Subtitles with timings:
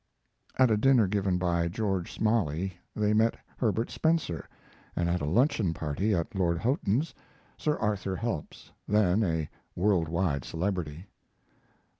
[0.57, 4.47] At a dinner given by George Smalley they met Herbert Spencer,
[4.95, 7.13] and at a luncheon party at Lord Houghton's,
[7.55, 11.05] Sir Arthur Helps, then a world wide celebrity.